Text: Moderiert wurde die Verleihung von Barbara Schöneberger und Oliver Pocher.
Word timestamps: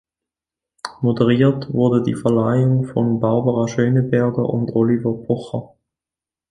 Moderiert 1.03 1.71
wurde 1.73 2.01
die 2.01 2.15
Verleihung 2.15 2.85
von 2.87 3.19
Barbara 3.19 3.67
Schöneberger 3.67 4.49
und 4.49 4.71
Oliver 4.73 5.13
Pocher. 5.13 5.75